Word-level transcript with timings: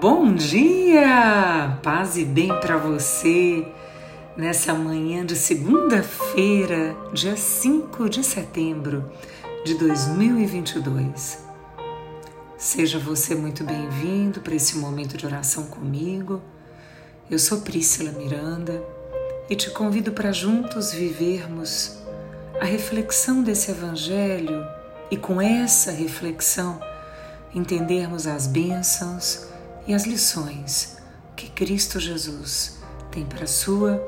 Bom 0.00 0.34
dia! 0.34 1.78
Paz 1.82 2.18
e 2.18 2.24
bem 2.24 2.48
para 2.60 2.76
você 2.76 3.66
nessa 4.36 4.74
manhã 4.74 5.24
de 5.24 5.34
segunda-feira, 5.34 6.94
dia 7.14 7.34
5 7.34 8.06
de 8.10 8.22
setembro 8.22 9.10
de 9.64 9.72
2022. 9.78 11.38
Seja 12.58 12.98
você 12.98 13.34
muito 13.34 13.64
bem-vindo 13.64 14.42
para 14.42 14.54
esse 14.54 14.76
momento 14.76 15.16
de 15.16 15.24
oração 15.24 15.64
comigo. 15.64 16.42
Eu 17.30 17.38
sou 17.38 17.62
Prícila 17.62 18.12
Miranda 18.12 18.84
e 19.48 19.56
te 19.56 19.70
convido 19.70 20.12
para 20.12 20.30
juntos 20.30 20.92
vivermos 20.92 21.96
a 22.60 22.66
reflexão 22.66 23.42
desse 23.42 23.70
Evangelho 23.70 24.62
e 25.10 25.16
com 25.16 25.40
essa 25.40 25.90
reflexão 25.90 26.78
entendermos 27.54 28.26
as 28.26 28.46
bênçãos 28.46 29.55
e 29.86 29.94
as 29.94 30.04
lições 30.04 30.96
que 31.36 31.48
Cristo 31.50 32.00
Jesus 32.00 32.78
tem 33.10 33.24
para 33.24 33.44
a 33.44 33.46
sua 33.46 34.02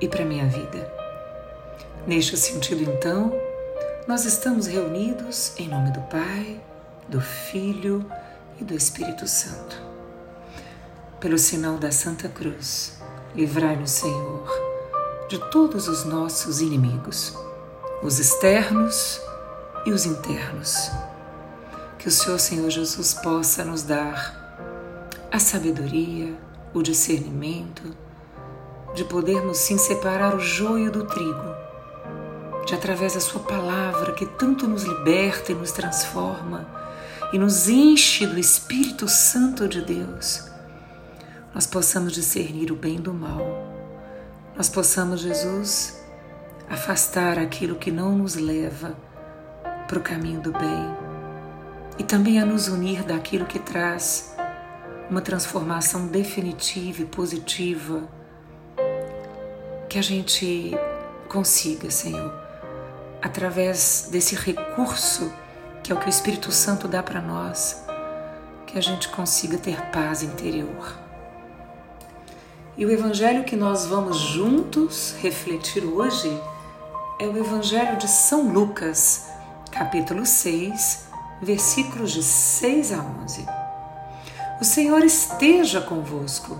e 0.00 0.08
para 0.08 0.22
a 0.22 0.26
minha 0.26 0.46
vida. 0.46 0.90
Neste 2.06 2.36
sentido, 2.36 2.82
então, 2.82 3.32
nós 4.06 4.24
estamos 4.24 4.66
reunidos 4.66 5.52
em 5.58 5.68
nome 5.68 5.90
do 5.90 6.00
Pai, 6.02 6.60
do 7.08 7.20
Filho 7.20 8.04
e 8.58 8.64
do 8.64 8.74
Espírito 8.74 9.26
Santo. 9.26 9.76
Pelo 11.20 11.36
sinal 11.36 11.76
da 11.76 11.90
Santa 11.90 12.28
Cruz, 12.28 12.98
livrai-nos, 13.34 13.90
Senhor, 13.90 14.48
de 15.28 15.38
todos 15.50 15.88
os 15.88 16.04
nossos 16.04 16.60
inimigos, 16.60 17.36
os 18.02 18.18
externos 18.18 19.20
e 19.84 19.90
os 19.90 20.06
internos. 20.06 20.90
Que 21.98 22.08
o 22.08 22.10
Senhor, 22.10 22.38
Senhor 22.38 22.70
Jesus, 22.70 23.14
possa 23.14 23.64
nos 23.64 23.82
dar 23.82 24.37
a 25.30 25.38
sabedoria, 25.38 26.34
o 26.72 26.82
discernimento, 26.82 27.94
de 28.94 29.04
podermos 29.04 29.58
sim 29.58 29.76
separar 29.76 30.34
o 30.34 30.40
joio 30.40 30.90
do 30.90 31.04
trigo, 31.04 31.54
de 32.66 32.74
através 32.74 33.14
da 33.14 33.20
Sua 33.20 33.40
palavra 33.40 34.12
que 34.12 34.24
tanto 34.24 34.66
nos 34.66 34.84
liberta 34.84 35.52
e 35.52 35.54
nos 35.54 35.70
transforma 35.70 36.66
e 37.32 37.38
nos 37.38 37.68
enche 37.68 38.26
do 38.26 38.38
Espírito 38.38 39.06
Santo 39.06 39.68
de 39.68 39.82
Deus, 39.82 40.50
nós 41.54 41.66
possamos 41.66 42.14
discernir 42.14 42.72
o 42.72 42.76
bem 42.76 42.98
do 42.98 43.12
mal, 43.12 43.40
nós 44.56 44.68
possamos, 44.68 45.20
Jesus, 45.20 46.00
afastar 46.70 47.38
aquilo 47.38 47.76
que 47.76 47.90
não 47.90 48.16
nos 48.16 48.34
leva 48.34 48.96
para 49.86 49.98
o 49.98 50.02
caminho 50.02 50.40
do 50.40 50.52
bem 50.52 50.96
e 51.98 52.02
também 52.02 52.40
a 52.40 52.46
nos 52.46 52.68
unir 52.68 53.02
daquilo 53.02 53.44
que 53.44 53.58
traz 53.58 54.37
uma 55.10 55.20
transformação 55.20 56.06
definitiva 56.06 57.02
e 57.02 57.06
positiva, 57.06 58.08
que 59.88 59.98
a 59.98 60.02
gente 60.02 60.72
consiga, 61.28 61.90
Senhor, 61.90 62.32
através 63.22 64.08
desse 64.10 64.34
recurso 64.34 65.32
que 65.82 65.92
é 65.92 65.94
o 65.94 65.98
que 65.98 66.06
o 66.06 66.10
Espírito 66.10 66.52
Santo 66.52 66.86
dá 66.86 67.02
para 67.02 67.22
nós, 67.22 67.82
que 68.66 68.76
a 68.76 68.82
gente 68.82 69.08
consiga 69.08 69.56
ter 69.56 69.80
paz 69.90 70.22
interior. 70.22 70.98
E 72.76 72.84
o 72.84 72.90
evangelho 72.90 73.44
que 73.44 73.56
nós 73.56 73.86
vamos 73.86 74.18
juntos 74.18 75.14
refletir 75.20 75.82
hoje 75.82 76.30
é 77.18 77.26
o 77.26 77.38
evangelho 77.38 77.96
de 77.96 78.06
São 78.06 78.52
Lucas, 78.52 79.28
capítulo 79.72 80.26
6, 80.26 81.06
versículos 81.40 82.10
de 82.10 82.22
6 82.22 82.92
a 82.92 82.98
11. 83.22 83.57
O 84.60 84.64
Senhor 84.64 85.04
esteja 85.04 85.80
convosco. 85.80 86.58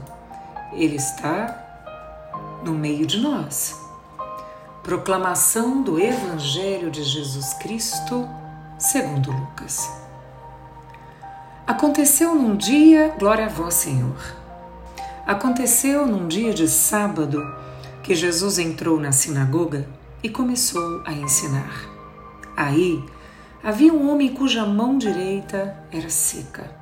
Ele 0.73 0.95
está 0.95 2.61
no 2.63 2.73
meio 2.73 3.05
de 3.05 3.19
nós. 3.19 3.75
Proclamação 4.85 5.83
do 5.83 5.99
Evangelho 5.99 6.93
de 6.93 7.03
Jesus 7.03 7.55
Cristo, 7.55 8.29
segundo 8.79 9.33
Lucas. 9.33 9.91
Aconteceu 11.67 12.37
num 12.37 12.57
dia, 12.57 13.17
glória 13.19 13.47
a 13.47 13.49
vós, 13.49 13.75
Senhor. 13.75 14.17
Aconteceu 15.27 16.07
num 16.07 16.29
dia 16.29 16.55
de 16.55 16.69
sábado 16.69 17.43
que 18.05 18.15
Jesus 18.15 18.61
entrou 18.61 19.01
na 19.01 19.11
sinagoga 19.11 19.89
e 20.23 20.29
começou 20.29 21.03
a 21.05 21.13
ensinar. 21.13 21.83
Aí 22.57 23.05
havia 23.61 23.93
um 23.93 24.09
homem 24.09 24.33
cuja 24.33 24.65
mão 24.65 24.97
direita 24.97 25.77
era 25.91 26.09
seca. 26.09 26.78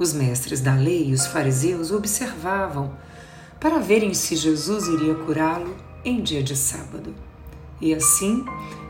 Os 0.00 0.14
mestres 0.14 0.62
da 0.62 0.74
lei 0.74 1.08
e 1.10 1.12
os 1.12 1.26
fariseus 1.26 1.92
observavam 1.92 2.94
para 3.60 3.78
verem 3.78 4.14
se 4.14 4.34
Jesus 4.34 4.88
iria 4.88 5.14
curá-lo 5.14 5.76
em 6.02 6.22
dia 6.22 6.42
de 6.42 6.56
sábado 6.56 7.14
e 7.82 7.92
assim 7.92 8.42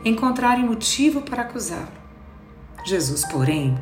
encontrarem 0.05 0.63
motivo 0.63 1.21
para 1.21 1.41
acusá-lo. 1.41 1.91
Jesus, 2.85 3.25
porém, 3.25 3.77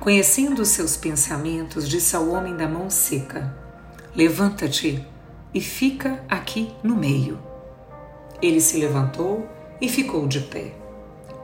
conhecendo 0.00 0.62
os 0.62 0.68
seus 0.68 0.96
pensamentos, 0.96 1.86
disse 1.86 2.16
ao 2.16 2.30
homem 2.30 2.56
da 2.56 2.66
mão 2.66 2.88
seca: 2.88 3.54
Levanta-te 4.14 5.06
e 5.52 5.60
fica 5.60 6.24
aqui 6.26 6.74
no 6.82 6.96
meio. 6.96 7.38
Ele 8.40 8.62
se 8.62 8.78
levantou 8.78 9.46
e 9.78 9.90
ficou 9.90 10.26
de 10.26 10.40
pé. 10.40 10.72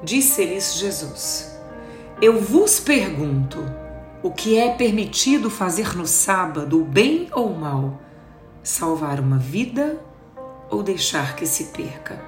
Disse-lhes 0.02 0.76
Jesus: 0.76 1.54
Eu 2.18 2.40
vos 2.40 2.80
pergunto, 2.80 3.81
o 4.22 4.30
que 4.30 4.56
é 4.56 4.72
permitido 4.74 5.50
fazer 5.50 5.96
no 5.96 6.06
sábado, 6.06 6.84
bem 6.84 7.28
ou 7.32 7.52
mal? 7.52 8.00
Salvar 8.62 9.18
uma 9.18 9.38
vida 9.38 9.98
ou 10.70 10.82
deixar 10.82 11.34
que 11.34 11.44
se 11.44 11.64
perca? 11.66 12.22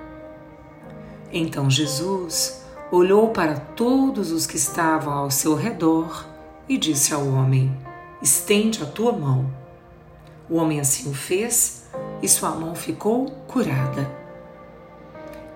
Então 1.33 1.71
Jesus 1.71 2.65
olhou 2.91 3.29
para 3.29 3.55
todos 3.57 4.33
os 4.33 4.47
que 4.47 4.57
estavam 4.57 5.13
ao 5.13 5.31
seu 5.31 5.55
redor 5.55 6.27
e 6.69 6.77
disse 6.77 7.15
ao 7.15 7.27
homem: 7.29 7.77
Estende 8.21 8.83
a 8.83 8.87
tua 8.87 9.13
mão. 9.13 9.49
O 10.51 10.57
homem 10.57 10.81
assim 10.81 11.11
o 11.11 11.15
fez 11.15 11.89
e 12.21 12.29
sua 12.29 12.51
mão 12.51 12.75
ficou 12.75 13.27
curada. 13.47 14.11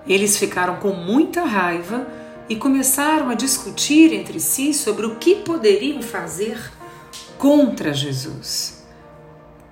Eles 0.06 0.38
ficaram 0.38 0.76
com 0.76 0.92
muita 0.92 1.44
raiva 1.44 2.06
e 2.48 2.56
começaram 2.56 3.28
a 3.28 3.34
discutir 3.34 4.12
entre 4.12 4.40
si 4.40 4.72
sobre 4.72 5.06
o 5.06 5.16
que 5.16 5.36
poderiam 5.36 6.02
fazer 6.02 6.72
contra 7.36 7.92
Jesus. 7.92 8.86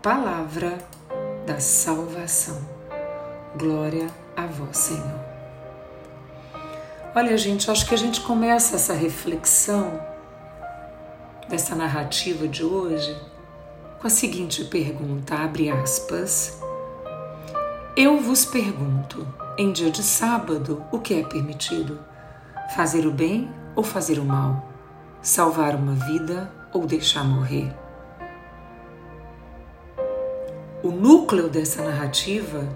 Palavra 0.03 0.79
da 1.47 1.59
salvação. 1.59 2.61
Glória 3.57 4.07
a 4.37 4.47
vós, 4.47 4.77
Senhor. 4.77 5.21
Olha, 7.15 7.37
gente, 7.39 7.71
acho 7.71 7.87
que 7.87 7.95
a 7.95 7.99
gente 7.99 8.21
começa 8.21 8.77
essa 8.77 8.93
reflexão 8.93 9.99
dessa 11.49 11.75
narrativa 11.75 12.47
de 12.47 12.63
hoje 12.63 13.17
com 13.99 14.07
a 14.07 14.11
seguinte 14.11 14.65
pergunta, 14.65 15.35
abre 15.35 15.71
aspas. 15.71 16.61
Eu 17.97 18.21
vos 18.21 18.45
pergunto, 18.45 19.27
em 19.57 19.73
dia 19.73 19.91
de 19.91 20.03
sábado, 20.03 20.85
o 20.93 20.99
que 20.99 21.15
é 21.15 21.23
permitido? 21.23 21.99
Fazer 22.75 23.07
o 23.07 23.11
bem 23.11 23.51
ou 23.75 23.83
fazer 23.83 24.19
o 24.19 24.25
mal? 24.25 24.69
Salvar 25.23 25.75
uma 25.75 25.95
vida 25.95 26.51
ou 26.73 26.87
deixar 26.87 27.25
morrer? 27.25 27.73
O 30.83 30.91
núcleo 30.91 31.49
dessa 31.49 31.83
narrativa 31.83 32.69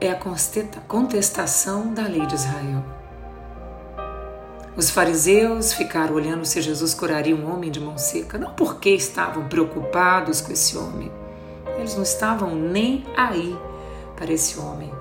é 0.00 0.10
a 0.10 0.18
contestação 0.86 1.92
da 1.92 2.02
lei 2.02 2.24
de 2.26 2.34
Israel. 2.34 2.84
Os 4.76 4.90
fariseus 4.90 5.72
ficaram 5.72 6.14
olhando 6.14 6.44
se 6.44 6.60
Jesus 6.60 6.94
curaria 6.94 7.34
um 7.34 7.50
homem 7.50 7.70
de 7.70 7.80
mão 7.80 7.96
seca, 7.96 8.38
não 8.38 8.52
porque 8.52 8.90
estavam 8.90 9.48
preocupados 9.48 10.40
com 10.40 10.52
esse 10.52 10.76
homem, 10.76 11.10
eles 11.78 11.94
não 11.94 12.02
estavam 12.02 12.54
nem 12.54 13.04
aí 13.16 13.56
para 14.14 14.32
esse 14.32 14.58
homem, 14.58 14.92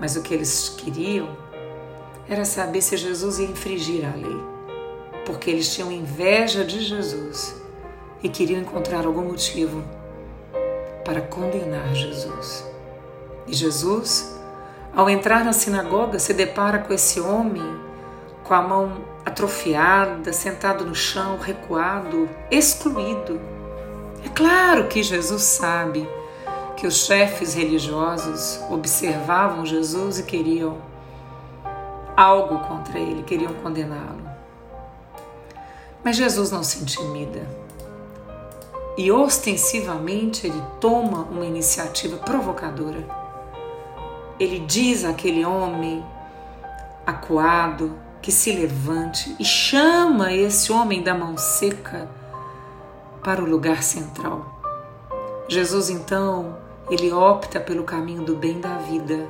mas 0.00 0.16
o 0.16 0.22
que 0.22 0.34
eles 0.34 0.68
queriam 0.70 1.47
era 2.28 2.44
saber 2.44 2.82
se 2.82 2.96
Jesus 2.96 3.38
ia 3.38 3.46
infringir 3.46 4.04
a 4.06 4.14
lei, 4.14 4.40
porque 5.24 5.50
eles 5.50 5.72
tinham 5.72 5.90
inveja 5.90 6.64
de 6.64 6.80
Jesus 6.80 7.56
e 8.22 8.28
queriam 8.28 8.60
encontrar 8.60 9.06
algum 9.06 9.22
motivo 9.22 9.82
para 11.04 11.22
condenar 11.22 11.94
Jesus. 11.94 12.66
E 13.46 13.54
Jesus, 13.54 14.38
ao 14.94 15.08
entrar 15.08 15.44
na 15.44 15.52
sinagoga, 15.52 16.18
se 16.18 16.34
depara 16.34 16.80
com 16.80 16.92
esse 16.92 17.18
homem 17.20 17.62
com 18.44 18.54
a 18.54 18.62
mão 18.62 19.04
atrofiada, 19.24 20.32
sentado 20.32 20.84
no 20.84 20.94
chão, 20.94 21.38
recuado, 21.38 22.28
excluído. 22.50 23.40
É 24.24 24.28
claro 24.28 24.88
que 24.88 25.02
Jesus 25.02 25.42
sabe 25.42 26.08
que 26.76 26.86
os 26.86 27.06
chefes 27.06 27.54
religiosos 27.54 28.60
observavam 28.70 29.66
Jesus 29.66 30.18
e 30.18 30.22
queriam 30.22 30.87
algo 32.18 32.58
contra 32.66 32.98
ele, 32.98 33.22
queriam 33.22 33.54
condená-lo. 33.62 34.28
Mas 36.02 36.16
Jesus 36.16 36.50
não 36.50 36.64
se 36.64 36.82
intimida. 36.82 37.46
e 38.96 39.12
ostensivamente 39.12 40.44
ele 40.44 40.60
toma 40.80 41.18
uma 41.30 41.46
iniciativa 41.46 42.16
provocadora. 42.16 43.06
Ele 44.40 44.58
diz 44.58 45.04
àquele 45.04 45.44
homem 45.44 46.04
acuado 47.06 47.96
que 48.20 48.32
se 48.32 48.50
levante 48.50 49.36
e 49.38 49.44
chama 49.44 50.32
esse 50.32 50.72
homem 50.72 51.00
da 51.00 51.14
mão 51.14 51.38
seca 51.38 52.08
para 53.22 53.40
o 53.40 53.48
lugar 53.48 53.84
central. 53.84 54.60
Jesus 55.48 55.88
então, 55.88 56.56
ele 56.90 57.12
opta 57.12 57.60
pelo 57.60 57.84
caminho 57.84 58.24
do 58.24 58.34
bem 58.34 58.60
da 58.60 58.78
vida 58.78 59.28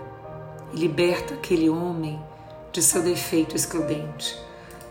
e 0.72 0.78
liberta 0.78 1.34
aquele 1.34 1.68
homem 1.68 2.18
de 2.78 2.84
seu 2.84 3.02
defeito 3.02 3.56
excludente. 3.56 4.38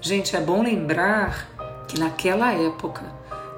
Gente, 0.02 0.36
é 0.36 0.42
bom 0.42 0.62
lembrar 0.62 1.50
que 1.88 1.98
naquela 1.98 2.52
época 2.52 3.02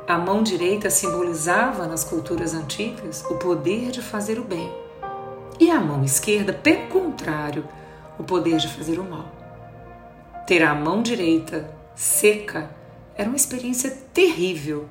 a 0.08 0.20
mão 0.20 0.44
direita 0.44 0.88
simbolizava 0.92 1.88
nas 1.88 2.04
culturas 2.04 2.54
antigas 2.54 3.26
o 3.28 3.38
poder 3.38 3.90
de 3.90 4.04
fazer 4.04 4.38
o 4.38 4.44
bem 4.44 4.72
e 5.60 5.72
a 5.72 5.80
mão 5.80 6.04
esquerda, 6.04 6.54
pelo 6.54 6.88
contrário, 6.90 7.68
o 8.20 8.24
poder 8.24 8.58
de 8.58 8.68
fazer 8.68 9.00
o 9.00 9.04
mal. 9.04 9.32
Ter 10.46 10.62
a 10.62 10.76
mão 10.76 11.02
direita 11.02 11.68
seca 11.96 12.70
era 13.16 13.28
uma 13.28 13.36
experiência 13.36 13.90
terrível. 14.14 14.88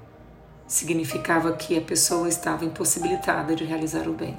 Significava 0.67 1.53
que 1.53 1.79
a 1.79 1.81
pessoa 1.81 2.29
estava 2.29 2.65
impossibilitada 2.65 3.55
de 3.55 3.65
realizar 3.65 4.09
o 4.09 4.13
bem. 4.13 4.37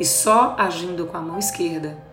E 0.00 0.04
só 0.04 0.56
agindo 0.58 1.06
com 1.06 1.16
a 1.16 1.20
mão 1.20 1.38
esquerda, 1.38 2.09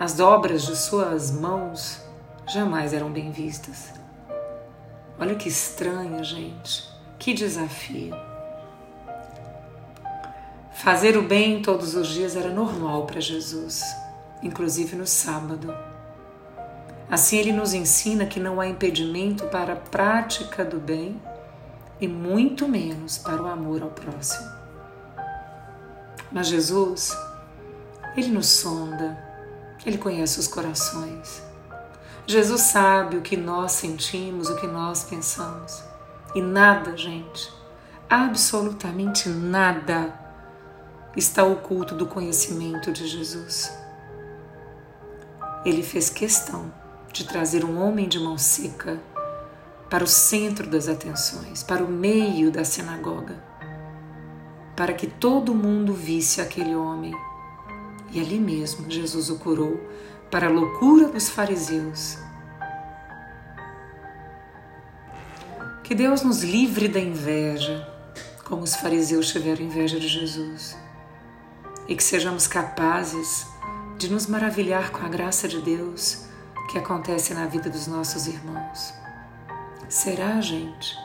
as 0.00 0.18
obras 0.18 0.62
de 0.62 0.74
suas 0.74 1.30
mãos 1.30 2.00
jamais 2.48 2.94
eram 2.94 3.12
bem 3.12 3.30
vistas. 3.30 3.92
Olha 5.18 5.34
que 5.34 5.46
estranho, 5.46 6.24
gente. 6.24 6.88
Que 7.18 7.34
desafio. 7.34 8.14
Fazer 10.72 11.18
o 11.18 11.22
bem 11.22 11.60
todos 11.60 11.94
os 11.94 12.08
dias 12.08 12.34
era 12.34 12.48
normal 12.48 13.04
para 13.04 13.20
Jesus, 13.20 13.82
inclusive 14.42 14.96
no 14.96 15.06
sábado. 15.06 15.76
Assim, 17.10 17.36
ele 17.36 17.52
nos 17.52 17.74
ensina 17.74 18.24
que 18.24 18.40
não 18.40 18.58
há 18.58 18.66
impedimento 18.66 19.48
para 19.48 19.74
a 19.74 19.76
prática 19.76 20.64
do 20.64 20.78
bem 20.78 21.20
e 22.00 22.08
muito 22.08 22.66
menos 22.66 23.18
para 23.18 23.42
o 23.42 23.46
amor 23.46 23.82
ao 23.82 23.90
próximo. 23.90 24.50
Mas 26.32 26.46
Jesus, 26.46 27.14
ele 28.16 28.28
nos 28.28 28.46
sonda, 28.46 29.29
ele 29.84 29.98
conhece 29.98 30.38
os 30.38 30.46
corações. 30.46 31.42
Jesus 32.26 32.60
sabe 32.62 33.16
o 33.16 33.22
que 33.22 33.36
nós 33.36 33.72
sentimos, 33.72 34.48
o 34.48 34.56
que 34.56 34.66
nós 34.66 35.04
pensamos. 35.04 35.82
E 36.34 36.40
nada, 36.40 36.96
gente, 36.96 37.52
absolutamente 38.08 39.28
nada 39.28 40.14
está 41.16 41.44
oculto 41.44 41.94
do 41.94 42.06
conhecimento 42.06 42.92
de 42.92 43.06
Jesus. 43.06 43.72
Ele 45.64 45.82
fez 45.82 46.08
questão 46.08 46.72
de 47.12 47.24
trazer 47.24 47.64
um 47.64 47.80
homem 47.82 48.08
de 48.08 48.18
mão 48.18 48.38
seca 48.38 49.00
para 49.90 50.04
o 50.04 50.06
centro 50.06 50.68
das 50.68 50.88
atenções, 50.88 51.64
para 51.64 51.82
o 51.82 51.90
meio 51.90 52.50
da 52.52 52.64
sinagoga, 52.64 53.42
para 54.76 54.92
que 54.92 55.08
todo 55.08 55.54
mundo 55.54 55.92
visse 55.92 56.40
aquele 56.40 56.76
homem. 56.76 57.12
E 58.12 58.20
ali 58.20 58.38
mesmo 58.38 58.90
Jesus 58.90 59.30
o 59.30 59.38
curou, 59.38 59.80
para 60.30 60.46
a 60.46 60.50
loucura 60.50 61.08
dos 61.08 61.28
fariseus. 61.28 62.18
Que 65.82 65.94
Deus 65.94 66.22
nos 66.22 66.42
livre 66.42 66.88
da 66.88 67.00
inveja, 67.00 67.86
como 68.44 68.62
os 68.62 68.76
fariseus 68.76 69.32
tiveram 69.32 69.64
inveja 69.64 69.98
de 69.98 70.06
Jesus, 70.06 70.76
e 71.88 71.96
que 71.96 72.02
sejamos 72.02 72.46
capazes 72.46 73.46
de 73.98 74.10
nos 74.10 74.26
maravilhar 74.26 74.90
com 74.90 75.04
a 75.04 75.08
graça 75.08 75.48
de 75.48 75.60
Deus 75.60 76.24
que 76.70 76.78
acontece 76.78 77.34
na 77.34 77.46
vida 77.46 77.68
dos 77.68 77.88
nossos 77.88 78.28
irmãos. 78.28 78.94
Será, 79.88 80.40
gente, 80.40 80.96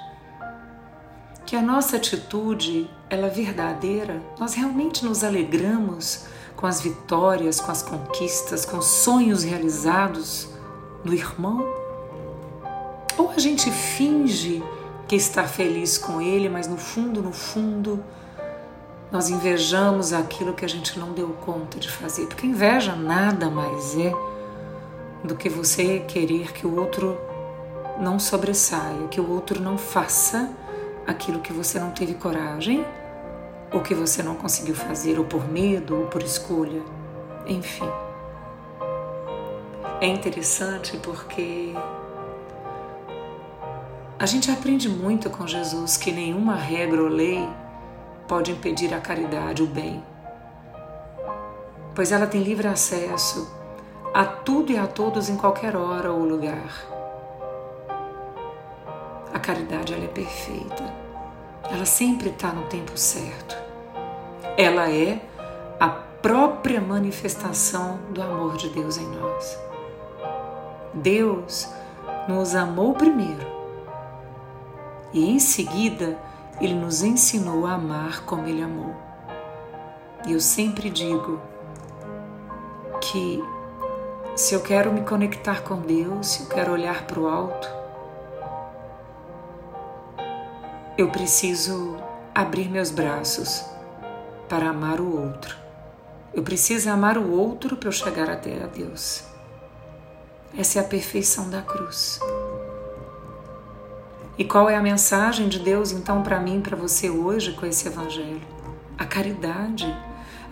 que 1.45 1.55
a 1.55 1.61
nossa 1.61 1.97
atitude 1.97 2.87
ela 3.09 3.27
é 3.27 3.29
verdadeira? 3.31 4.21
Nós 4.39 4.53
realmente 4.53 5.03
nos 5.03 5.23
alegramos 5.23 6.25
com 6.55 6.65
as 6.65 6.81
vitórias, 6.81 7.59
com 7.59 7.71
as 7.71 7.81
conquistas, 7.81 8.65
com 8.65 8.77
os 8.77 8.85
sonhos 8.85 9.43
realizados 9.43 10.49
do 11.03 11.13
irmão? 11.13 11.65
Ou 13.17 13.31
a 13.31 13.39
gente 13.39 13.71
finge 13.71 14.63
que 15.07 15.15
está 15.15 15.43
feliz 15.43 15.97
com 15.97 16.21
ele, 16.21 16.49
mas 16.49 16.67
no 16.67 16.77
fundo, 16.77 17.21
no 17.21 17.31
fundo, 17.31 18.03
nós 19.11 19.29
invejamos 19.29 20.13
aquilo 20.13 20.53
que 20.53 20.65
a 20.65 20.69
gente 20.69 20.99
não 20.99 21.13
deu 21.13 21.29
conta 21.45 21.79
de 21.79 21.89
fazer? 21.89 22.27
Porque 22.27 22.47
inveja 22.47 22.95
nada 22.95 23.49
mais 23.49 23.97
é 23.97 24.13
do 25.23 25.35
que 25.35 25.49
você 25.49 25.99
querer 25.99 26.51
que 26.53 26.65
o 26.65 26.79
outro 26.79 27.17
não 27.99 28.19
sobressaia, 28.19 29.07
que 29.09 29.21
o 29.21 29.31
outro 29.31 29.61
não 29.61 29.77
faça 29.77 30.49
aquilo 31.07 31.39
que 31.39 31.53
você 31.53 31.79
não 31.79 31.91
teve 31.91 32.15
coragem 32.15 32.85
ou 33.75 33.81
que 33.81 33.93
você 33.93 34.23
não 34.23 34.35
conseguiu 34.35 34.73
fazer, 34.73 35.19
ou 35.19 35.25
por 35.25 35.45
medo, 35.49 35.99
ou 35.99 36.07
por 36.07 36.23
escolha, 36.23 36.81
enfim. 37.45 37.91
É 39.99 40.07
interessante 40.07 40.97
porque 40.99 41.73
a 44.17 44.25
gente 44.25 44.49
aprende 44.49 44.87
muito 44.87 45.29
com 45.29 45.45
Jesus 45.45 45.97
que 45.97 46.09
nenhuma 46.09 46.55
regra 46.55 47.03
ou 47.03 47.09
lei 47.09 47.45
pode 48.29 48.49
impedir 48.49 48.93
a 48.93 49.01
caridade, 49.01 49.61
o 49.61 49.67
bem, 49.67 50.01
pois 51.93 52.13
ela 52.13 52.25
tem 52.25 52.41
livre 52.41 52.67
acesso 52.67 53.53
a 54.13 54.23
tudo 54.23 54.71
e 54.71 54.77
a 54.77 54.87
todos 54.87 55.27
em 55.27 55.35
qualquer 55.35 55.75
hora 55.75 56.13
ou 56.13 56.23
lugar. 56.23 56.71
A 59.33 59.39
caridade 59.39 59.93
ela 59.93 60.05
é 60.05 60.07
perfeita. 60.07 60.93
Ela 61.69 61.85
sempre 61.85 62.29
está 62.29 62.53
no 62.53 62.63
tempo 62.67 62.97
certo. 62.97 63.64
Ela 64.57 64.89
é 64.89 65.19
a 65.77 65.89
própria 65.89 66.79
manifestação 66.79 67.99
do 68.11 68.21
amor 68.21 68.55
de 68.55 68.69
Deus 68.69 68.97
em 68.97 69.05
nós. 69.05 69.59
Deus 70.93 71.67
nos 72.29 72.55
amou 72.55 72.93
primeiro 72.93 73.45
e 75.11 75.29
em 75.29 75.39
seguida 75.39 76.17
ele 76.61 76.73
nos 76.73 77.03
ensinou 77.03 77.67
a 77.67 77.73
amar 77.73 78.23
como 78.23 78.47
ele 78.47 78.63
amou. 78.63 78.95
E 80.25 80.31
eu 80.31 80.39
sempre 80.39 80.89
digo 80.89 81.41
que 83.01 83.43
se 84.37 84.53
eu 84.53 84.61
quero 84.61 84.93
me 84.93 85.01
conectar 85.01 85.63
com 85.63 85.81
Deus, 85.81 86.27
se 86.27 86.43
eu 86.43 86.47
quero 86.47 86.71
olhar 86.71 87.05
para 87.05 87.19
o 87.19 87.27
alto, 87.27 87.69
eu 90.97 91.09
preciso 91.09 91.97
abrir 92.33 92.69
meus 92.69 92.89
braços 92.89 93.74
para 94.47 94.69
amar 94.69 94.99
o 94.99 95.21
outro. 95.21 95.55
Eu 96.33 96.43
preciso 96.43 96.89
amar 96.89 97.17
o 97.17 97.31
outro 97.31 97.77
para 97.77 97.87
eu 97.87 97.93
chegar 97.93 98.29
até 98.29 98.63
a 98.63 98.67
Deus. 98.67 99.23
Essa 100.57 100.79
é 100.79 100.81
a 100.81 100.85
perfeição 100.85 101.49
da 101.49 101.61
cruz. 101.61 102.19
E 104.37 104.43
qual 104.43 104.69
é 104.69 104.75
a 104.75 104.81
mensagem 104.81 105.47
de 105.47 105.59
Deus 105.59 105.91
então 105.91 106.21
para 106.21 106.39
mim, 106.39 106.61
para 106.61 106.75
você 106.75 107.09
hoje 107.09 107.53
com 107.53 107.65
esse 107.65 107.87
evangelho? 107.87 108.41
A 108.97 109.05
caridade 109.05 109.95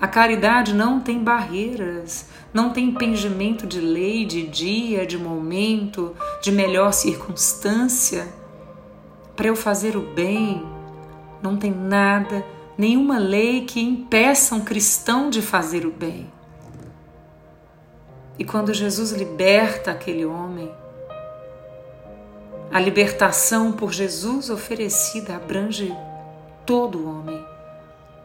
a 0.03 0.07
caridade 0.07 0.73
não 0.73 0.99
tem 0.99 1.23
barreiras, 1.23 2.25
não 2.53 2.71
tem 2.73 2.89
impingimento 2.89 3.65
de 3.65 3.79
lei, 3.79 4.25
de 4.25 4.45
dia, 4.45 5.05
de 5.05 5.17
momento, 5.17 6.13
de 6.41 6.51
melhor 6.51 6.91
circunstância. 6.91 8.27
Para 9.33 9.47
eu 9.47 9.55
fazer 9.55 9.95
o 9.95 10.01
bem, 10.01 10.61
não 11.41 11.55
tem 11.55 11.71
nada, 11.71 12.45
nenhuma 12.77 13.17
lei 13.17 13.65
que 13.65 13.79
impeça 13.79 14.55
um 14.55 14.61
cristão 14.61 15.29
de 15.29 15.41
fazer 15.41 15.85
o 15.85 15.91
bem. 15.91 16.31
E 18.37 18.43
quando 18.43 18.73
Jesus 18.73 19.11
liberta 19.11 19.91
aquele 19.91 20.25
homem, 20.25 20.71
a 22.71 22.79
libertação 22.79 23.71
por 23.71 23.93
Jesus 23.93 24.49
oferecida 24.49 25.35
abrange 25.35 25.95
todo 26.65 26.97
o 26.97 27.07
homem, 27.07 27.45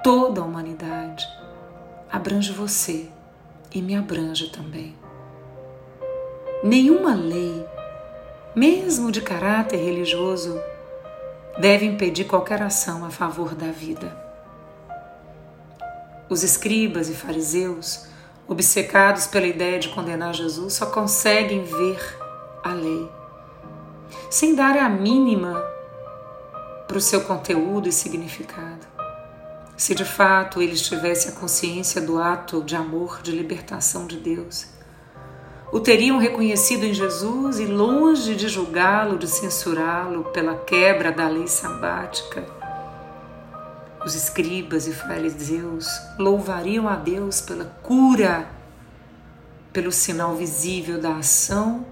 toda 0.02 0.40
a 0.40 0.45
humanidade 0.45 1.26
abrange 2.11 2.52
você 2.52 3.09
e 3.75 3.83
me 3.83 3.95
abrange 3.95 4.49
também. 4.49 4.97
Nenhuma 6.64 7.14
lei, 7.14 7.64
mesmo 8.57 9.12
de 9.12 9.21
caráter 9.21 9.76
religioso, 9.76 10.59
deve 11.61 11.85
impedir 11.85 12.25
qualquer 12.25 12.62
ação 12.62 13.05
a 13.05 13.11
favor 13.11 13.55
da 13.55 13.71
vida. 13.71 14.27
Os 16.28 16.42
escribas 16.42 17.08
e 17.08 17.14
fariseus, 17.14 18.06
obcecados 18.47 19.26
pela 19.26 19.47
ideia 19.47 19.78
de 19.78 19.88
condenar 19.88 20.35
Jesus, 20.35 20.75
só 20.75 20.87
conseguem 20.87 21.64
ver 21.64 22.00
a 22.62 22.73
lei, 22.73 23.11
sem 24.30 24.54
dar 24.54 24.76
a 24.76 24.88
mínima 24.88 25.62
para 26.87 26.99
o 26.99 27.00
seu 27.00 27.23
conteúdo 27.23 27.88
e 27.88 27.92
significado. 27.92 28.87
Se 29.76 29.94
de 29.94 30.04
fato 30.04 30.61
eles 30.61 30.82
tivessem 30.82 31.32
a 31.32 31.35
consciência 31.35 32.00
do 32.00 32.20
ato 32.20 32.62
de 32.62 32.75
amor, 32.75 33.20
de 33.23 33.30
libertação 33.30 34.06
de 34.06 34.16
Deus, 34.16 34.66
o 35.70 35.80
teriam 35.80 36.18
reconhecido 36.18 36.85
em 36.85 36.94
Jesus 36.94 37.61
e, 37.61 37.66
longe 37.66 38.35
de 38.35 38.49
julgá-lo, 38.49 39.18
de 39.18 39.28
censurá-lo 39.28 40.25
pela 40.25 40.56
quebra 40.56 41.12
da 41.12 41.28
lei 41.28 41.47
sabática, 41.47 42.57
os 44.05 44.14
escribas 44.14 44.87
e 44.87 44.93
fariseus 44.93 45.88
louvariam 46.19 46.88
a 46.88 46.97
Deus 46.97 47.40
pela 47.40 47.64
cura, 47.83 48.49
pelo 49.73 49.93
sinal 49.93 50.35
visível 50.35 51.00
da 51.00 51.17
ação 51.17 51.85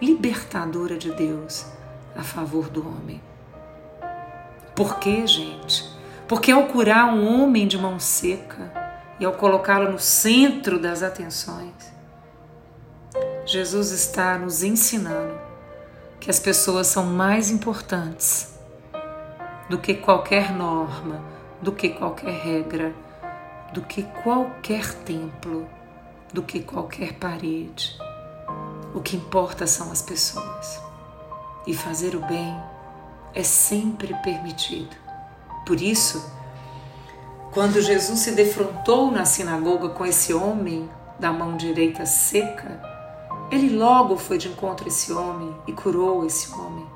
libertadora 0.00 0.96
de 0.96 1.10
Deus 1.12 1.66
a 2.14 2.22
favor 2.22 2.68
do 2.68 2.86
homem. 2.86 3.20
Por 4.74 4.98
quê, 4.98 5.26
gente? 5.26 5.90
Porque 6.28 6.50
ao 6.50 6.64
curar 6.64 7.06
um 7.12 7.42
homem 7.42 7.66
de 7.66 7.78
mão 7.78 7.98
seca 7.98 8.70
e 9.18 9.24
ao 9.24 9.32
colocá-lo 9.32 9.92
no 9.92 9.98
centro 9.98 10.78
das 10.78 11.02
atenções, 11.02 11.72
Jesus 13.46 13.90
está 13.90 14.36
nos 14.36 14.62
ensinando 14.62 15.38
que 16.20 16.28
as 16.28 16.38
pessoas 16.38 16.88
são 16.88 17.06
mais 17.06 17.50
importantes 17.50 18.54
do 19.70 19.78
que 19.78 19.94
qualquer 19.94 20.52
norma, 20.52 21.35
do 21.60 21.72
que 21.72 21.90
qualquer 21.90 22.32
regra, 22.32 22.94
do 23.72 23.82
que 23.82 24.02
qualquer 24.22 24.92
templo, 25.04 25.66
do 26.32 26.42
que 26.42 26.60
qualquer 26.60 27.14
parede. 27.14 27.96
O 28.94 29.00
que 29.00 29.16
importa 29.16 29.66
são 29.66 29.90
as 29.90 30.02
pessoas. 30.02 30.80
E 31.66 31.74
fazer 31.74 32.14
o 32.14 32.20
bem 32.20 32.56
é 33.34 33.42
sempre 33.42 34.14
permitido. 34.22 34.96
Por 35.66 35.80
isso, 35.80 36.24
quando 37.52 37.80
Jesus 37.80 38.20
se 38.20 38.32
defrontou 38.32 39.10
na 39.10 39.24
sinagoga 39.24 39.88
com 39.88 40.06
esse 40.06 40.32
homem 40.32 40.88
da 41.18 41.32
mão 41.32 41.56
direita 41.56 42.06
seca, 42.06 42.80
ele 43.50 43.76
logo 43.76 44.16
foi 44.16 44.38
de 44.38 44.48
encontro 44.48 44.84
a 44.84 44.88
esse 44.88 45.12
homem 45.12 45.54
e 45.66 45.72
curou 45.72 46.26
esse 46.26 46.52
homem, 46.52 46.86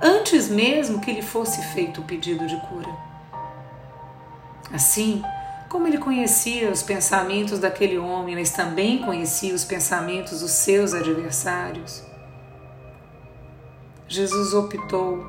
antes 0.00 0.48
mesmo 0.48 1.00
que 1.00 1.12
lhe 1.12 1.22
fosse 1.22 1.62
feito 1.72 2.00
o 2.00 2.04
pedido 2.04 2.46
de 2.46 2.56
cura. 2.68 3.13
Assim, 4.74 5.22
como 5.68 5.86
ele 5.86 5.98
conhecia 5.98 6.68
os 6.68 6.82
pensamentos 6.82 7.60
daquele 7.60 7.96
homem, 7.96 8.34
mas 8.34 8.50
também 8.50 8.98
conhecia 9.02 9.54
os 9.54 9.64
pensamentos 9.64 10.40
dos 10.40 10.50
seus 10.50 10.92
adversários, 10.92 12.02
Jesus 14.08 14.52
optou 14.52 15.24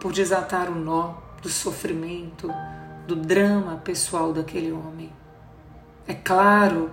por 0.00 0.12
desatar 0.12 0.70
o 0.70 0.76
nó 0.76 1.14
do 1.42 1.48
sofrimento, 1.48 2.48
do 3.08 3.16
drama 3.16 3.78
pessoal 3.78 4.32
daquele 4.32 4.70
homem. 4.70 5.12
É 6.06 6.14
claro 6.14 6.88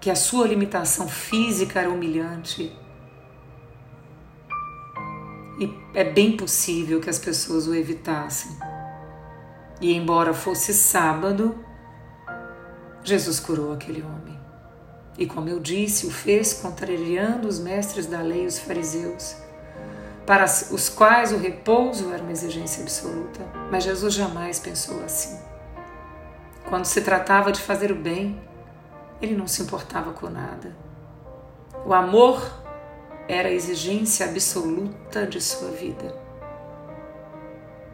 que 0.00 0.10
a 0.10 0.16
sua 0.16 0.46
limitação 0.46 1.06
física 1.06 1.80
era 1.80 1.90
humilhante. 1.90 2.74
E 5.58 5.74
é 5.92 6.04
bem 6.04 6.38
possível 6.38 7.00
que 7.00 7.10
as 7.10 7.18
pessoas 7.18 7.66
o 7.66 7.74
evitassem. 7.74 8.69
E 9.80 9.94
embora 9.94 10.34
fosse 10.34 10.74
sábado, 10.74 11.58
Jesus 13.02 13.40
curou 13.40 13.72
aquele 13.72 14.02
homem. 14.02 14.38
E 15.16 15.26
como 15.26 15.48
eu 15.48 15.58
disse, 15.58 16.06
o 16.06 16.10
fez 16.10 16.52
contrariando 16.52 17.48
os 17.48 17.58
mestres 17.58 18.06
da 18.06 18.20
lei, 18.20 18.46
os 18.46 18.58
fariseus, 18.58 19.36
para 20.26 20.44
os 20.44 20.88
quais 20.88 21.32
o 21.32 21.38
repouso 21.38 22.12
era 22.12 22.22
uma 22.22 22.30
exigência 22.32 22.82
absoluta. 22.82 23.40
Mas 23.70 23.84
Jesus 23.84 24.12
jamais 24.12 24.58
pensou 24.58 25.02
assim. 25.02 25.38
Quando 26.68 26.84
se 26.84 27.00
tratava 27.00 27.50
de 27.50 27.60
fazer 27.60 27.90
o 27.90 27.96
bem, 27.96 28.40
ele 29.20 29.34
não 29.34 29.46
se 29.46 29.62
importava 29.62 30.12
com 30.12 30.28
nada. 30.28 30.76
O 31.86 31.94
amor 31.94 32.40
era 33.26 33.48
a 33.48 33.52
exigência 33.52 34.26
absoluta 34.26 35.26
de 35.26 35.40
sua 35.40 35.70
vida 35.70 36.29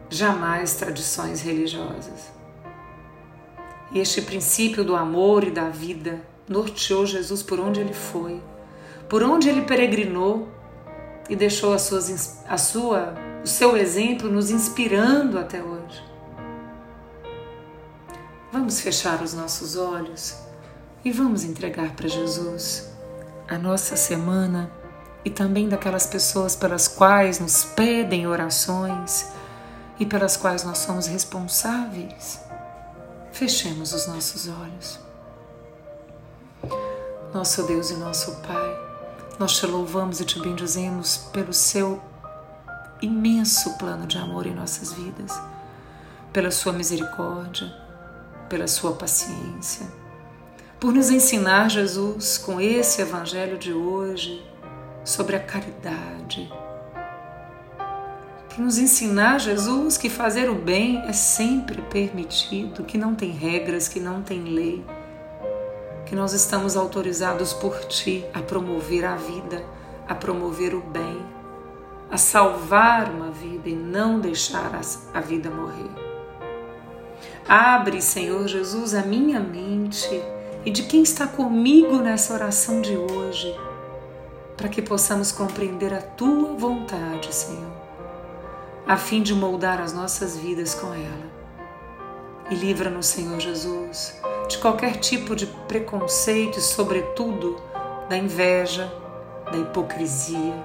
jamais 0.09 0.75
tradições 0.75 1.41
religiosas. 1.41 2.31
E 3.91 3.99
este 3.99 4.21
princípio 4.21 4.83
do 4.83 4.95
amor 4.95 5.43
e 5.43 5.51
da 5.51 5.69
vida 5.69 6.21
norteou 6.47 7.05
Jesus 7.05 7.41
por 7.41 7.59
onde 7.59 7.79
ele 7.79 7.93
foi, 7.93 8.41
por 9.09 9.23
onde 9.23 9.49
ele 9.49 9.61
peregrinou 9.61 10.47
e 11.29 11.35
deixou 11.35 11.77
suas, 11.77 12.43
a 12.47 12.57
sua, 12.57 13.13
o 13.43 13.47
seu 13.47 13.75
exemplo 13.77 14.29
nos 14.29 14.49
inspirando 14.49 15.37
até 15.37 15.61
hoje. 15.61 16.03
Vamos 18.51 18.79
fechar 18.79 19.21
os 19.21 19.33
nossos 19.33 19.75
olhos 19.75 20.37
e 21.03 21.11
vamos 21.11 21.43
entregar 21.43 21.95
para 21.95 22.07
Jesus 22.07 22.89
a 23.47 23.57
nossa 23.57 23.95
semana 23.95 24.71
e 25.23 25.29
também 25.29 25.67
daquelas 25.67 26.05
pessoas 26.05 26.55
pelas 26.55 26.87
quais 26.87 27.39
nos 27.39 27.63
pedem 27.63 28.27
orações 28.27 29.36
e 29.99 30.05
pelas 30.05 30.37
quais 30.37 30.63
nós 30.63 30.79
somos 30.79 31.07
responsáveis, 31.07 32.39
fechemos 33.31 33.93
os 33.93 34.07
nossos 34.07 34.47
olhos. 34.47 34.99
Nosso 37.33 37.63
Deus 37.63 37.89
e 37.89 37.95
nosso 37.95 38.35
Pai, 38.37 38.87
nós 39.39 39.57
te 39.57 39.65
louvamos 39.65 40.19
e 40.19 40.25
te 40.25 40.39
bendizemos 40.39 41.17
pelo 41.31 41.53
seu 41.53 42.01
imenso 43.01 43.77
plano 43.77 44.07
de 44.07 44.17
amor 44.17 44.47
em 44.47 44.53
nossas 44.53 44.93
vidas, 44.93 45.39
pela 46.33 46.51
sua 46.51 46.73
misericórdia, 46.73 47.71
pela 48.49 48.67
sua 48.67 48.93
paciência, 48.93 49.85
por 50.79 50.93
nos 50.93 51.09
ensinar, 51.09 51.69
Jesus, 51.69 52.37
com 52.37 52.61
esse 52.61 53.01
evangelho 53.01 53.57
de 53.57 53.73
hoje, 53.73 54.45
sobre 55.03 55.35
a 55.35 55.39
caridade 55.39 56.51
nos 58.61 58.77
ensinar, 58.77 59.39
Jesus, 59.39 59.97
que 59.97 60.09
fazer 60.09 60.49
o 60.49 60.55
bem 60.55 61.03
é 61.05 61.13
sempre 61.13 61.81
permitido, 61.83 62.83
que 62.83 62.97
não 62.97 63.13
tem 63.13 63.31
regras, 63.31 63.87
que 63.87 63.99
não 63.99 64.23
tem 64.23 64.43
lei, 64.43 64.83
que 66.05 66.15
nós 66.15 66.33
estamos 66.33 66.75
autorizados 66.75 67.53
por 67.53 67.77
Ti 67.85 68.25
a 68.33 68.41
promover 68.41 69.05
a 69.05 69.15
vida, 69.15 69.63
a 70.07 70.15
promover 70.15 70.73
o 70.73 70.81
bem, 70.81 71.17
a 72.09 72.17
salvar 72.17 73.11
uma 73.11 73.29
vida 73.29 73.69
e 73.69 73.75
não 73.75 74.19
deixar 74.19 74.71
a 75.13 75.21
vida 75.21 75.51
morrer. 75.51 75.91
Abre, 77.47 78.01
Senhor 78.01 78.47
Jesus, 78.47 78.93
a 78.95 79.03
minha 79.03 79.39
mente 79.39 80.21
e 80.65 80.71
de 80.71 80.83
quem 80.83 81.03
está 81.03 81.27
comigo 81.27 81.97
nessa 81.97 82.33
oração 82.33 82.81
de 82.81 82.97
hoje, 82.97 83.55
para 84.55 84.67
que 84.67 84.81
possamos 84.81 85.31
compreender 85.31 85.93
a 85.93 86.01
Tua 86.01 86.53
vontade, 86.55 87.33
Senhor 87.33 87.76
a 88.87 88.95
fim 88.95 89.21
de 89.21 89.35
moldar 89.35 89.81
as 89.81 89.91
nossas 89.91 90.37
vidas 90.37 90.73
com 90.73 90.93
ela. 90.93 91.37
E 92.49 92.55
livra-nos, 92.55 93.07
Senhor 93.07 93.37
Jesus, 93.37 94.17
de 94.47 94.57
qualquer 94.59 94.95
tipo 94.95 95.35
de 95.35 95.45
preconceito 95.45 96.57
e, 96.57 96.61
sobretudo, 96.61 97.61
da 98.07 98.15
inveja, 98.15 98.89
da 99.51 99.57
hipocrisia. 99.57 100.55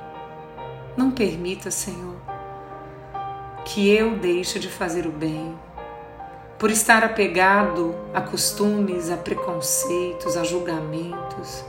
Não 0.97 1.11
permita, 1.11 1.69
Senhor, 1.73 2.15
que 3.65 3.91
eu 3.91 4.15
deixe 4.17 4.61
de 4.61 4.69
fazer 4.69 5.05
o 5.05 5.11
bem, 5.11 5.59
por 6.61 6.71
estar 6.71 7.03
apegado 7.03 7.93
a 8.15 8.21
costumes, 8.21 9.11
a 9.11 9.17
preconceitos, 9.17 10.37
a 10.37 10.45
julgamentos, 10.45 11.65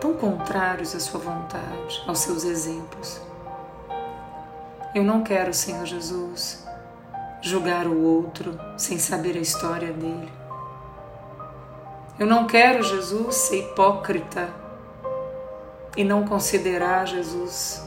tão 0.00 0.14
contrários 0.14 0.94
à 0.94 1.00
Sua 1.00 1.20
vontade, 1.20 2.02
aos 2.06 2.20
seus 2.20 2.44
exemplos. 2.44 3.20
Eu 4.96 5.04
não 5.04 5.22
quero, 5.22 5.52
Senhor 5.52 5.84
Jesus, 5.84 6.66
julgar 7.42 7.86
o 7.86 8.02
outro 8.02 8.58
sem 8.78 8.98
saber 8.98 9.36
a 9.36 9.40
história 9.40 9.92
dele. 9.92 10.32
Eu 12.18 12.26
não 12.26 12.46
quero, 12.46 12.82
Jesus, 12.82 13.34
ser 13.34 13.58
hipócrita 13.58 14.48
e 15.98 16.02
não 16.02 16.24
considerar, 16.24 17.06
Jesus, 17.06 17.86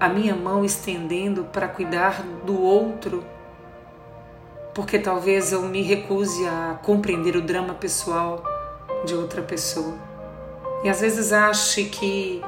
a 0.00 0.08
minha 0.08 0.34
mão 0.34 0.64
estendendo 0.64 1.44
para 1.44 1.68
cuidar 1.68 2.22
do 2.46 2.58
outro, 2.58 3.22
porque 4.72 4.98
talvez 4.98 5.52
eu 5.52 5.60
me 5.60 5.82
recuse 5.82 6.48
a 6.48 6.78
compreender 6.82 7.36
o 7.36 7.42
drama 7.42 7.74
pessoal 7.74 8.42
de 9.04 9.14
outra 9.14 9.42
pessoa. 9.42 9.92
E 10.82 10.88
às 10.88 11.02
vezes 11.02 11.34
ache 11.34 11.84
que 11.84 12.42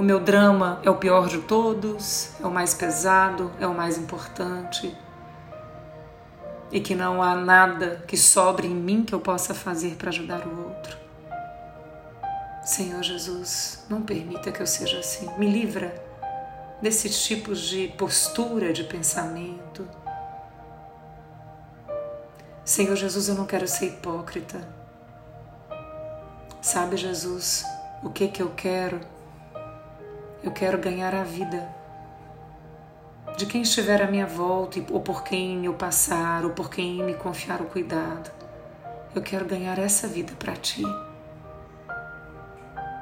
o 0.00 0.02
meu 0.02 0.18
drama 0.18 0.80
é 0.82 0.88
o 0.88 0.96
pior 0.96 1.28
de 1.28 1.42
todos, 1.42 2.30
é 2.40 2.46
o 2.46 2.50
mais 2.50 2.72
pesado, 2.72 3.52
é 3.60 3.66
o 3.66 3.74
mais 3.74 3.98
importante. 3.98 4.96
E 6.72 6.80
que 6.80 6.94
não 6.94 7.22
há 7.22 7.34
nada 7.34 8.02
que 8.08 8.16
sobre 8.16 8.66
em 8.66 8.74
mim 8.74 9.04
que 9.04 9.14
eu 9.14 9.20
possa 9.20 9.52
fazer 9.52 9.96
para 9.96 10.08
ajudar 10.08 10.46
o 10.46 10.68
outro. 10.68 10.96
Senhor 12.64 13.02
Jesus, 13.02 13.84
não 13.90 14.00
permita 14.00 14.50
que 14.50 14.62
eu 14.62 14.66
seja 14.66 15.00
assim. 15.00 15.28
Me 15.36 15.46
livra 15.46 15.94
desses 16.80 17.22
tipos 17.22 17.60
de 17.60 17.88
postura, 17.88 18.72
de 18.72 18.84
pensamento. 18.84 19.86
Senhor 22.64 22.96
Jesus, 22.96 23.28
eu 23.28 23.34
não 23.34 23.44
quero 23.44 23.68
ser 23.68 23.88
hipócrita. 23.88 24.66
Sabe, 26.62 26.96
Jesus, 26.96 27.66
o 28.02 28.08
que 28.08 28.28
que 28.28 28.40
eu 28.40 28.48
quero? 28.56 29.19
Eu 30.42 30.50
quero 30.50 30.78
ganhar 30.78 31.14
a 31.14 31.22
vida 31.22 31.68
de 33.36 33.44
quem 33.44 33.60
estiver 33.60 34.02
à 34.02 34.10
minha 34.10 34.26
volta 34.26 34.82
ou 34.90 35.00
por 35.00 35.22
quem 35.22 35.66
eu 35.66 35.74
passar 35.74 36.44
ou 36.44 36.50
por 36.50 36.70
quem 36.70 37.02
me 37.02 37.14
confiar 37.14 37.60
o 37.60 37.66
cuidado. 37.66 38.30
Eu 39.14 39.20
quero 39.20 39.44
ganhar 39.44 39.78
essa 39.78 40.08
vida 40.08 40.32
para 40.38 40.56
ti. 40.56 40.82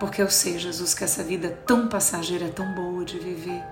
Porque 0.01 0.21
eu 0.21 0.31
sei, 0.31 0.59
Jesus, 0.59 0.95
que 0.95 1.05
essa 1.05 1.23
vida 1.23 1.51
tão 1.67 1.89
passageira 1.89 2.47
é 2.47 2.51
tão 2.51 2.75
boa 2.75 3.05
de 3.05 3.19
viver. 3.19 3.63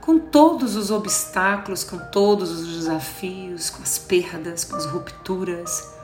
Com 0.00 0.18
todos 0.18 0.76
os 0.76 0.90
obstáculos, 0.90 1.84
com 1.84 1.98
todos 2.10 2.50
os 2.50 2.66
desafios, 2.68 3.70
com 3.70 3.82
as 3.82 3.98
perdas, 3.98 4.64
com 4.64 4.76
as 4.76 4.86
rupturas, 4.86 5.94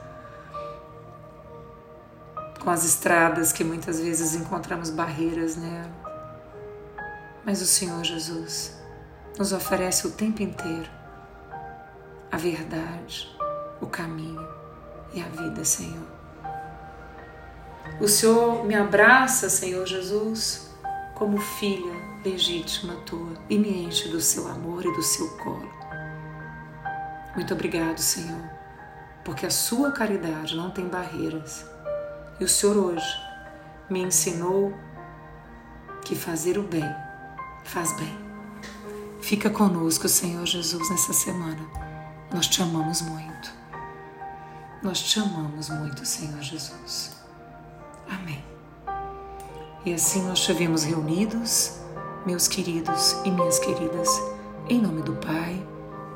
com 2.63 2.69
as 2.69 2.83
estradas 2.83 3.51
que 3.51 3.63
muitas 3.63 3.99
vezes 3.99 4.33
encontramos 4.33 4.89
barreiras 4.89 5.55
nela. 5.55 6.04
Mas 7.45 7.61
o 7.61 7.65
Senhor 7.65 8.03
Jesus 8.03 8.75
nos 9.37 9.53
oferece 9.53 10.07
o 10.07 10.11
tempo 10.11 10.41
inteiro 10.41 10.89
a 12.31 12.37
verdade, 12.37 13.29
o 13.79 13.85
caminho 13.85 14.45
e 15.13 15.21
a 15.21 15.25
vida, 15.25 15.63
Senhor. 15.63 16.07
O 18.01 18.07
Senhor 18.07 18.65
me 18.65 18.73
abraça, 18.73 19.47
Senhor 19.47 19.85
Jesus, 19.85 20.71
como 21.13 21.37
filha 21.37 21.93
legítima 22.25 22.95
tua 23.05 23.33
e 23.47 23.59
me 23.59 23.85
enche 23.85 24.09
do 24.09 24.19
seu 24.19 24.47
amor 24.47 24.83
e 24.83 24.91
do 24.91 25.03
seu 25.03 25.29
colo. 25.37 25.71
Muito 27.35 27.53
obrigado, 27.53 27.99
Senhor, 27.99 28.49
porque 29.23 29.45
a 29.45 29.51
sua 29.51 29.91
caridade 29.91 30.57
não 30.57 30.71
tem 30.71 30.87
barreiras. 30.87 31.63
E 32.39 32.43
o 32.43 32.49
Senhor 32.49 32.75
hoje 32.75 33.21
me 33.87 34.01
ensinou 34.01 34.73
que 36.03 36.15
fazer 36.15 36.57
o 36.57 36.63
bem 36.63 37.04
faz 37.65 37.91
bem. 37.93 38.15
Fica 39.19 39.49
conosco, 39.49 40.07
Senhor 40.07 40.45
Jesus, 40.45 40.89
nessa 40.89 41.11
semana. 41.11 41.67
Nós 42.33 42.47
te 42.47 42.61
amamos 42.61 43.01
muito. 43.01 43.51
Nós 44.81 45.01
te 45.01 45.19
amamos 45.19 45.69
muito, 45.69 46.05
Senhor 46.05 46.41
Jesus. 46.41 47.17
Amém. 48.07 48.43
E 49.83 49.93
assim 49.93 50.21
nós 50.27 50.39
estivemos 50.39 50.83
reunidos, 50.83 51.79
meus 52.25 52.47
queridos 52.47 53.13
e 53.25 53.31
minhas 53.31 53.59
queridas, 53.59 54.09
em 54.69 54.79
nome 54.79 55.01
do 55.01 55.13
Pai, 55.13 55.65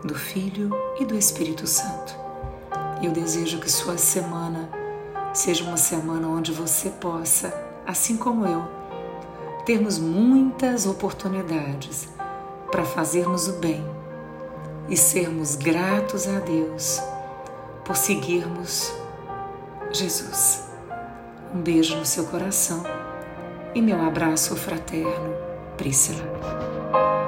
do 0.03 0.15
Filho 0.15 0.72
e 1.00 1.06
do 1.06 1.15
Espírito 1.15 1.65
Santo. 1.65 2.15
Eu 3.01 3.12
desejo 3.12 3.60
que 3.60 3.72
sua 3.72 3.98
semana 3.98 4.70
seja 5.34 5.63
uma 5.63 5.77
semana 5.77 6.27
onde 6.27 6.51
você 6.51 6.89
possa, 6.89 7.53
assim 7.88 8.18
como 8.18 8.46
eu, 8.46 8.78
termos 9.66 10.00
muitas 10.00 10.86
oportunidades 10.86 12.10
para 12.72 12.84
fazermos 12.86 13.48
o 13.48 13.54
bem 13.54 13.84
e 14.88 14.98
sermos 14.98 15.56
gratos 15.56 16.28
a 16.28 16.39
Deus 16.39 17.01
por 17.86 17.96
seguirmos 17.96 18.92
Jesus. 19.92 20.63
Um 21.54 21.62
beijo 21.62 21.96
no 21.96 22.06
seu 22.06 22.25
coração 22.25 22.84
e 23.74 23.82
meu 23.82 24.01
abraço 24.01 24.56
fraterno, 24.56 25.34
Priscila. 25.78 27.19